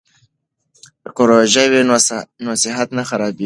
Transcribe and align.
که 1.15 1.21
روژه 1.29 1.63
وي 1.71 1.81
نو 2.47 2.53
صحت 2.63 2.87
نه 2.97 3.03
خرابیږي. 3.09 3.39